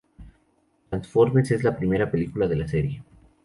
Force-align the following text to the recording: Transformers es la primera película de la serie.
Transformers 0.89 1.51
es 1.51 1.63
la 1.63 1.77
primera 1.77 2.09
película 2.09 2.47
de 2.47 2.55
la 2.55 2.67
serie. 2.67 3.03